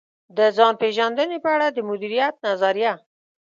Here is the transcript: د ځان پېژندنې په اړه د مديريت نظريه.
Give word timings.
د 0.37 0.39
ځان 0.57 0.73
پېژندنې 0.81 1.37
په 1.43 1.49
اړه 1.55 1.67
د 1.71 1.77
مديريت 1.89 2.35
نظريه. 2.47 2.93